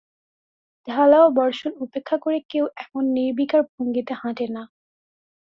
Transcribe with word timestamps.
ঢালাও 0.87 1.27
বর্ষণ 1.37 1.71
উপেক্ষা 1.85 2.17
করে 2.17 2.37
কেউ 2.51 2.65
এমন 2.83 3.03
নির্বিকার 3.17 3.61
ভঙ্গিতে 3.71 4.13
হাঁটে 4.21 4.45
না। 4.55 4.63